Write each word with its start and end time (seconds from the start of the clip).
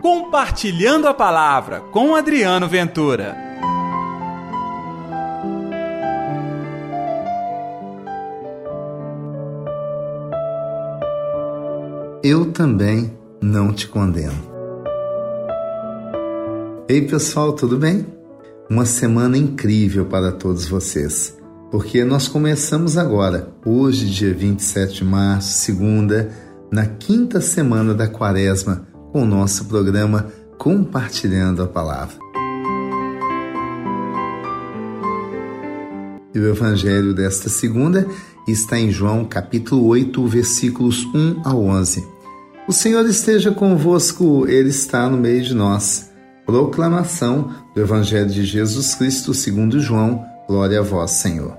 Compartilhando 0.00 1.08
a 1.08 1.14
Palavra 1.14 1.80
com 1.80 2.14
Adriano 2.14 2.68
Ventura. 2.68 3.36
Eu 12.22 12.52
também 12.52 13.12
não 13.40 13.72
te 13.72 13.88
condeno. 13.88 14.38
Ei 16.88 17.02
pessoal, 17.02 17.52
tudo 17.52 17.76
bem? 17.76 18.06
Uma 18.70 18.86
semana 18.86 19.36
incrível 19.36 20.06
para 20.06 20.30
todos 20.30 20.66
vocês, 20.66 21.36
porque 21.72 22.04
nós 22.04 22.28
começamos 22.28 22.96
agora, 22.96 23.52
hoje, 23.64 24.06
dia 24.06 24.32
27 24.32 24.94
de 24.96 25.04
março, 25.04 25.58
segunda, 25.58 26.30
na 26.70 26.86
quinta 26.86 27.40
semana 27.40 27.94
da 27.94 28.06
quaresma 28.06 28.87
com 29.12 29.22
o 29.22 29.26
nosso 29.26 29.64
programa 29.66 30.26
Compartilhando 30.58 31.62
a 31.62 31.66
Palavra. 31.66 32.16
E 36.34 36.38
o 36.38 36.48
Evangelho 36.48 37.14
desta 37.14 37.48
segunda 37.48 38.06
está 38.46 38.78
em 38.78 38.90
João 38.90 39.24
capítulo 39.24 39.86
8, 39.86 40.26
versículos 40.26 41.04
1 41.14 41.42
a 41.44 41.54
11. 41.54 42.06
O 42.68 42.72
Senhor 42.72 43.04
esteja 43.06 43.50
convosco, 43.50 44.46
Ele 44.46 44.68
está 44.68 45.08
no 45.08 45.16
meio 45.16 45.42
de 45.42 45.54
nós. 45.54 46.12
Proclamação 46.44 47.52
do 47.74 47.80
Evangelho 47.80 48.28
de 48.28 48.44
Jesus 48.44 48.94
Cristo 48.94 49.32
segundo 49.32 49.80
João. 49.80 50.24
Glória 50.46 50.80
a 50.80 50.82
vós, 50.82 51.12
Senhor. 51.12 51.56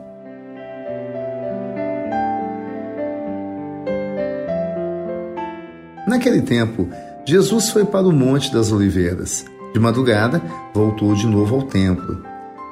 Naquele 6.08 6.42
tempo, 6.42 6.90
Jesus 7.30 7.70
foi 7.70 7.86
para 7.86 8.08
o 8.08 8.12
Monte 8.12 8.52
das 8.52 8.72
Oliveiras. 8.72 9.46
De 9.72 9.80
madrugada, 9.80 10.42
voltou 10.74 11.14
de 11.14 11.28
novo 11.28 11.58
ao 11.58 11.62
templo. 11.62 12.24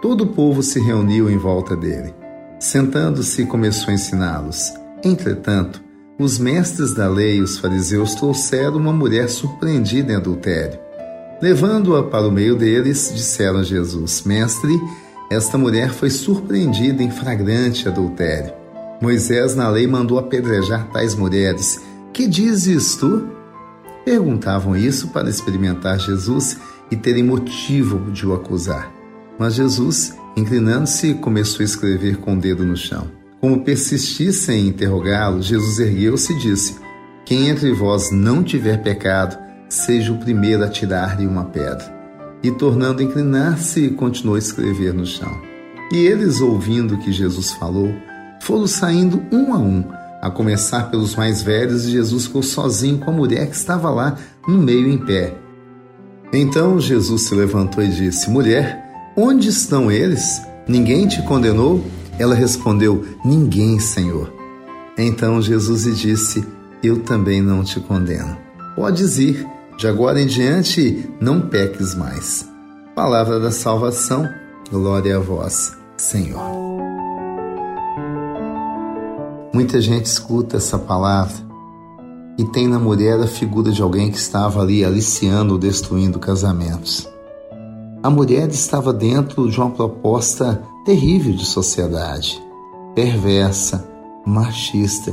Todo 0.02 0.24
o 0.24 0.28
povo 0.34 0.64
se 0.64 0.80
reuniu 0.80 1.30
em 1.30 1.38
volta 1.38 1.76
dele. 1.76 2.12
Sentando-se, 2.60 3.46
começou 3.46 3.92
a 3.92 3.94
ensiná-los. 3.94 4.74
Entretanto, 5.04 5.80
os 6.18 6.40
mestres 6.40 6.92
da 6.96 7.08
lei 7.08 7.38
e 7.38 7.42
os 7.44 7.60
fariseus 7.60 8.16
trouxeram 8.16 8.78
uma 8.78 8.92
mulher 8.92 9.30
surpreendida 9.30 10.14
em 10.14 10.16
adultério. 10.16 10.80
Levando-a 11.40 12.02
para 12.02 12.28
o 12.28 12.32
meio 12.32 12.56
deles, 12.56 13.12
disseram 13.14 13.60
a 13.60 13.64
Jesus: 13.64 14.24
Mestre, 14.24 14.74
esta 15.30 15.56
mulher 15.56 15.92
foi 15.92 16.10
surpreendida 16.10 17.04
em 17.04 17.12
flagrante 17.12 17.88
adultério. 17.88 18.54
Moisés, 19.00 19.54
na 19.54 19.70
lei, 19.70 19.86
mandou 19.86 20.18
apedrejar 20.18 20.90
tais 20.92 21.14
mulheres. 21.14 21.80
Que 22.12 22.28
dizes 22.28 22.96
tu? 22.96 23.37
Perguntavam 24.08 24.74
isso 24.74 25.10
para 25.10 25.30
experimentar 25.30 26.00
Jesus 26.00 26.58
e 26.90 26.96
terem 26.96 27.24
motivo 27.24 28.10
de 28.10 28.26
o 28.26 28.34
acusar. 28.34 28.90
Mas 29.38 29.56
Jesus, 29.56 30.16
inclinando-se, 30.38 31.16
começou 31.16 31.60
a 31.60 31.66
escrever 31.66 32.16
com 32.16 32.34
o 32.34 32.40
dedo 32.40 32.64
no 32.64 32.78
chão. 32.78 33.12
Como 33.42 33.66
persistissem 33.66 34.62
em 34.62 34.68
interrogá-lo, 34.70 35.42
Jesus 35.42 35.78
ergueu-se 35.80 36.32
e 36.32 36.40
disse: 36.40 36.78
Quem 37.26 37.50
entre 37.50 37.74
vós 37.74 38.10
não 38.10 38.46
tiver 38.46 38.82
pecado, 38.82 39.38
seja 39.68 40.14
o 40.14 40.18
primeiro 40.18 40.64
a 40.64 40.70
tirar-lhe 40.70 41.28
uma 41.28 41.44
pedra. 41.44 41.94
E 42.42 42.50
tornando 42.50 43.02
a 43.02 43.04
inclinar-se, 43.04 43.90
continuou 43.90 44.38
a 44.38 44.40
escrever 44.40 44.94
no 44.94 45.06
chão. 45.06 45.38
E 45.92 45.98
eles, 45.98 46.40
ouvindo 46.40 46.96
o 46.96 47.00
que 47.00 47.12
Jesus 47.12 47.52
falou, 47.52 47.94
foram 48.42 48.68
saindo 48.68 49.22
um 49.34 49.54
a 49.54 49.58
um 49.58 49.97
a 50.22 50.30
começar 50.30 50.90
pelos 50.90 51.16
mais 51.16 51.42
velhos, 51.42 51.84
Jesus 51.84 52.26
ficou 52.26 52.44
sozinho 52.44 52.98
com 52.98 53.12
a 53.12 53.14
mulher 53.14 53.48
que 53.48 53.56
estava 53.56 53.90
lá 53.90 54.18
no 54.48 54.58
meio 54.58 54.88
em 54.88 54.98
pé. 54.98 55.36
Então 56.34 56.80
Jesus 56.80 57.24
se 57.24 57.36
levantou 57.36 57.84
e 57.84 57.90
disse: 57.90 58.30
Mulher, 58.30 58.84
onde 59.16 59.50
estão 59.50 59.92
eles? 59.92 60.42
Ninguém 60.68 61.08
te 61.08 61.22
condenou? 61.22 61.84
Ela 62.20 62.36
respondeu: 62.36 63.06
Ninguém, 63.24 63.80
Senhor. 63.80 64.34
Então 64.98 65.42
Jesus 65.42 65.84
lhe 65.84 65.94
disse: 65.94 66.46
Eu 66.84 67.00
também 67.04 67.42
não 67.42 67.64
te 67.64 67.80
condeno. 67.80 68.38
Podes 68.76 69.18
ir, 69.18 69.48
de 69.78 69.88
agora 69.88 70.22
em 70.22 70.28
diante 70.28 71.10
não 71.22 71.42
peques 71.42 71.96
mais. 71.96 72.48
Palavra 72.96 73.40
da 73.40 73.52
salvação, 73.52 74.28
glória 74.72 75.18
a 75.18 75.20
vós, 75.20 75.78
Senhor. 75.96 76.67
Muita 79.58 79.82
gente 79.82 80.06
escuta 80.06 80.58
essa 80.58 80.78
palavra 80.78 81.36
e 82.38 82.46
tem 82.46 82.68
na 82.68 82.78
mulher 82.78 83.20
a 83.20 83.26
figura 83.26 83.72
de 83.72 83.82
alguém 83.82 84.12
que 84.12 84.18
estava 84.20 84.62
ali 84.62 84.86
aliciando 84.86 85.54
ou 85.54 85.60
destruindo 85.60 86.20
casamentos. 86.20 87.10
A 88.04 88.08
mulher 88.08 88.50
estava 88.50 88.94
dentro 88.94 89.50
de 89.50 89.60
uma 89.60 89.72
proposta 89.72 90.62
terrível 90.86 91.34
de 91.34 91.44
sociedade, 91.44 92.40
perversa, 92.94 93.90
machista, 94.24 95.12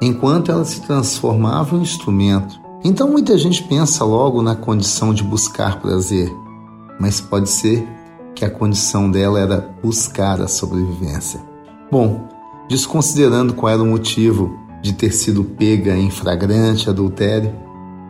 enquanto 0.00 0.50
ela 0.50 0.64
se 0.64 0.80
transformava 0.80 1.76
em 1.76 1.80
um 1.80 1.82
instrumento. 1.82 2.58
Então 2.82 3.10
muita 3.10 3.36
gente 3.36 3.62
pensa 3.62 4.06
logo 4.06 4.40
na 4.40 4.56
condição 4.56 5.12
de 5.12 5.22
buscar 5.22 5.82
prazer, 5.82 6.34
mas 6.98 7.20
pode 7.20 7.50
ser 7.50 7.86
que 8.34 8.42
a 8.42 8.50
condição 8.50 9.10
dela 9.10 9.38
era 9.38 9.76
buscar 9.82 10.40
a 10.40 10.48
sobrevivência. 10.48 11.38
Bom, 11.92 12.35
desconsiderando 12.68 13.54
qual 13.54 13.72
era 13.72 13.82
o 13.82 13.86
motivo 13.86 14.58
de 14.82 14.92
ter 14.92 15.12
sido 15.12 15.44
pega 15.44 15.96
em 15.96 16.10
flagrante 16.10 16.88
adultério, 16.88 17.52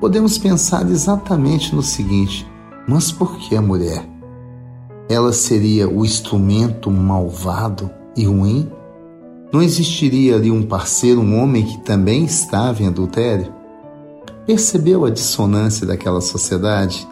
podemos 0.00 0.38
pensar 0.38 0.88
exatamente 0.90 1.74
no 1.74 1.82
seguinte: 1.82 2.46
mas 2.86 3.10
por 3.10 3.36
que 3.36 3.56
a 3.56 3.62
mulher? 3.62 4.06
Ela 5.08 5.32
seria 5.32 5.88
o 5.88 6.04
instrumento 6.04 6.90
malvado 6.90 7.90
e 8.16 8.24
ruim? 8.24 8.70
Não 9.52 9.62
existiria 9.62 10.34
ali 10.34 10.50
um 10.50 10.62
parceiro, 10.62 11.20
um 11.20 11.40
homem 11.40 11.64
que 11.64 11.78
também 11.78 12.24
estava 12.24 12.82
em 12.82 12.88
adultério? 12.88 13.54
Percebeu 14.44 15.04
a 15.04 15.10
dissonância 15.10 15.86
daquela 15.86 16.20
sociedade? 16.20 17.06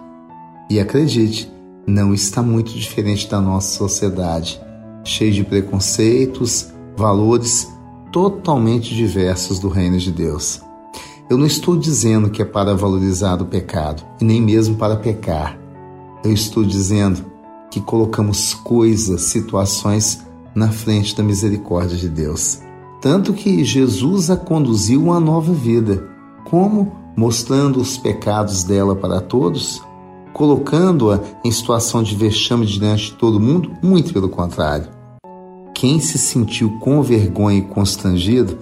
E 0.69 0.81
acredite, 0.81 1.53
não 1.87 2.13
está 2.13 2.43
muito 2.43 2.73
diferente 2.73 3.29
da 3.29 3.41
nossa 3.41 3.77
sociedade, 3.77 4.61
cheia 5.05 5.31
de 5.31 5.45
preconceitos, 5.45 6.74
valores 6.97 7.73
totalmente 8.13 8.95
diversos 8.95 9.59
do 9.59 9.69
reino 9.69 9.99
de 9.99 10.13
Deus. 10.13 10.61
Eu 11.29 11.37
não 11.37 11.47
estou 11.47 11.77
dizendo 11.77 12.31
que 12.31 12.43
é 12.43 12.45
para 12.45 12.77
valorizar 12.77 13.41
o 13.41 13.47
pecado 13.47 14.05
e 14.21 14.25
nem 14.25 14.41
mesmo 14.41 14.77
para 14.77 14.97
pecar. 14.97 15.59
Eu 16.23 16.33
estou 16.33 16.63
dizendo 16.63 17.25
que 17.71 17.81
colocamos 17.81 18.55
coisas, 18.55 19.23
situações 19.23 20.25
na 20.55 20.71
frente 20.71 21.17
da 21.17 21.23
misericórdia 21.23 21.97
de 21.97 22.09
Deus. 22.09 22.61
Tanto 23.01 23.33
que 23.33 23.65
Jesus 23.65 24.31
a 24.31 24.37
conduziu 24.37 25.01
a 25.01 25.05
uma 25.05 25.21
nova 25.21 25.53
vida. 25.53 26.09
Como? 26.45 26.93
Mostrando 27.17 27.81
os 27.81 27.99
pecados 27.99 28.63
dela 28.63 28.95
para 28.95 29.21
todos? 29.21 29.83
Colocando-a 30.33 31.21
em 31.45 31.51
situação 31.51 32.03
de 32.03 32.15
vexame 32.15 32.67
diante 32.67 33.07
de 33.07 33.13
todo 33.15 33.41
mundo? 33.41 33.73
Muito 33.83 34.13
pelo 34.13 34.29
contrário 34.29 34.94
quem 35.85 36.01
se 36.01 36.17
sentiu 36.17 36.79
com 36.81 37.03
vergonha 37.03 37.59
e 37.59 37.61
constrangido 37.61 38.57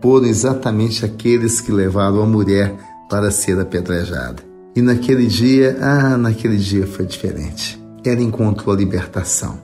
foram 0.00 0.24
exatamente 0.24 1.04
aqueles 1.04 1.60
que 1.60 1.70
levaram 1.70 2.22
a 2.22 2.26
mulher 2.26 2.74
para 3.10 3.30
ser 3.30 3.60
apedrejada. 3.60 4.42
E 4.74 4.80
naquele 4.80 5.26
dia, 5.26 5.76
ah, 5.82 6.16
naquele 6.16 6.56
dia 6.56 6.86
foi 6.86 7.04
diferente. 7.04 7.78
Ela 8.02 8.22
encontrou 8.22 8.74
a 8.74 8.78
libertação. 8.78 9.58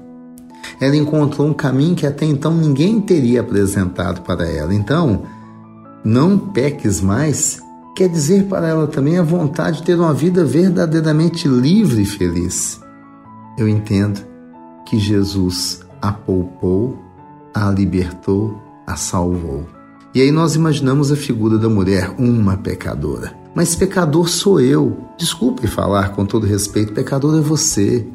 Ela 0.79 0.97
encontrou 0.97 1.49
um 1.49 1.55
caminho 1.55 1.97
que 1.97 2.07
até 2.07 2.27
então 2.27 2.53
ninguém 2.53 3.01
teria 3.01 3.41
apresentado 3.41 4.21
para 4.21 4.47
ela. 4.47 4.75
Então, 4.75 5.23
não 6.05 6.39
peques 6.39 7.01
mais 7.01 7.59
quer 7.97 8.11
dizer 8.11 8.45
para 8.49 8.69
ela 8.69 8.87
também 8.87 9.17
a 9.17 9.23
vontade 9.23 9.79
de 9.79 9.85
ter 9.85 9.99
uma 9.99 10.13
vida 10.13 10.45
verdadeiramente 10.45 11.49
livre 11.49 12.03
e 12.03 12.07
feliz. 12.07 12.79
Eu 13.57 13.67
entendo 13.67 14.21
que 14.85 14.99
Jesus 14.99 15.88
a 16.01 16.13
poupou, 16.13 16.99
a 17.55 17.71
libertou, 17.71 18.61
a 18.87 18.97
salvou. 18.97 19.67
E 20.15 20.23
aí 20.23 20.33
nós 20.33 20.55
imaginamos 20.55 21.13
a 21.13 21.17
figura 21.17 21.59
da 21.59 21.69
mulher, 21.69 22.15
uma 22.19 22.57
pecadora. 22.57 23.33
Mas 23.55 23.75
pecador 23.75 24.29
sou 24.29 24.61
eu. 24.61 24.97
Desculpe 25.19 25.67
falar 25.67 26.11
com 26.11 26.25
todo 26.25 26.47
respeito, 26.47 26.93
pecador 26.93 27.39
é 27.39 27.41
você. 27.41 28.07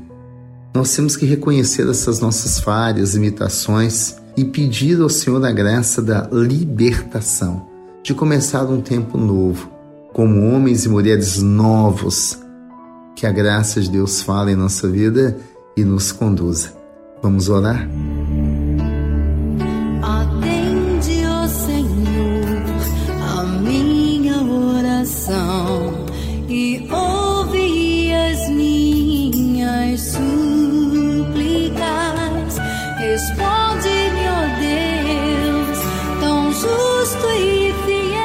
Nós 0.73 0.95
temos 0.95 1.15
que 1.15 1.25
reconhecer 1.25 1.87
essas 1.87 2.19
nossas 2.19 2.59
falhas, 2.59 3.15
imitações 3.15 4.15
e 4.35 4.43
pedir 4.43 4.99
ao 4.99 5.09
Senhor 5.09 5.43
a 5.45 5.51
graça 5.51 6.01
da 6.01 6.27
libertação, 6.31 7.67
de 8.01 8.13
começar 8.13 8.63
um 8.63 8.81
tempo 8.81 9.17
novo, 9.17 9.69
como 10.11 10.47
homens 10.47 10.85
e 10.85 10.89
mulheres 10.89 11.41
novos. 11.41 12.39
Que 13.15 13.27
a 13.27 13.31
graça 13.31 13.79
de 13.79 13.91
Deus 13.91 14.23
fale 14.23 14.53
em 14.53 14.55
nossa 14.55 14.87
vida 14.89 15.37
e 15.77 15.83
nos 15.83 16.11
conduza. 16.11 16.82
Vamos 17.23 17.47
orar? 17.47 17.89
Atende, 20.01 21.25
ó 21.25 21.47
Senhor, 21.47 22.61
a 23.09 23.43
minha 23.61 24.41
oração 24.43 26.05
e 26.49 26.85
ouve 26.91 28.13
as 28.13 28.49
minhas 28.49 30.01
súplicas. 30.01 30.27
Responde-me, 32.99 34.27
ó 34.27 34.43
Deus, 34.59 35.79
tão 36.19 36.51
justo 36.51 37.25
e 37.39 37.73
fiel. 37.85 38.17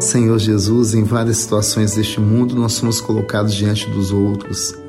Senhor 0.00 0.40
Jesus, 0.40 0.92
em 0.92 1.04
várias 1.04 1.36
situações 1.36 1.94
deste 1.94 2.20
mundo, 2.20 2.56
nós 2.56 2.72
somos 2.72 3.00
colocados 3.00 3.54
diante 3.54 3.88
dos 3.88 4.10
outros 4.10 4.84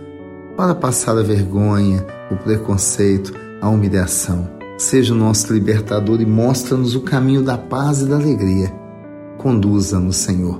para 0.57 0.73
passar 0.73 1.15
a 1.15 1.21
vergonha, 1.21 2.03
o 2.31 2.35
preconceito, 2.35 3.31
a 3.61 3.69
humilhação. 3.69 4.49
Seja 4.77 5.13
o 5.13 5.17
nosso 5.17 5.53
libertador 5.53 6.19
e 6.19 6.25
mostra-nos 6.25 6.95
o 6.95 7.01
caminho 7.01 7.43
da 7.43 7.57
paz 7.57 8.01
e 8.01 8.05
da 8.05 8.15
alegria. 8.15 8.73
Conduza-nos, 9.37 10.17
Senhor, 10.17 10.59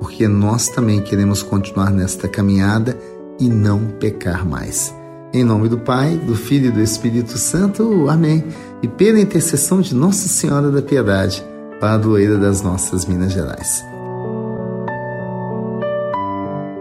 porque 0.00 0.26
nós 0.26 0.68
também 0.68 1.02
queremos 1.02 1.42
continuar 1.42 1.90
nesta 1.90 2.26
caminhada 2.26 2.98
e 3.38 3.48
não 3.48 3.86
pecar 4.00 4.46
mais. 4.46 4.94
Em 5.34 5.44
nome 5.44 5.68
do 5.68 5.78
Pai, 5.78 6.16
do 6.16 6.34
Filho 6.34 6.68
e 6.68 6.72
do 6.72 6.80
Espírito 6.80 7.36
Santo. 7.36 8.08
Amém. 8.08 8.42
E 8.82 8.88
pela 8.88 9.20
intercessão 9.20 9.82
de 9.82 9.94
Nossa 9.94 10.28
Senhora 10.28 10.70
da 10.70 10.80
Piedade, 10.80 11.44
padroeira 11.78 12.38
das 12.38 12.62
nossas 12.62 13.04
Minas 13.04 13.32
Gerais. 13.32 13.84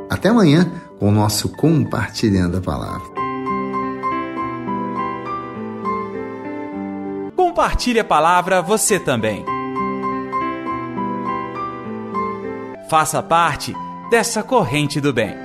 Até 0.09 0.29
amanhã 0.29 0.71
com 0.99 1.09
o 1.09 1.11
nosso 1.11 1.49
Compartilhando 1.49 2.57
a 2.57 2.61
Palavra. 2.61 3.15
Compartilhe 7.35 7.99
a 7.99 8.03
palavra 8.03 8.61
você 8.61 8.99
também. 8.99 9.45
Faça 12.89 13.21
parte 13.23 13.73
dessa 14.09 14.43
corrente 14.43 15.01
do 15.01 15.13
bem. 15.13 15.44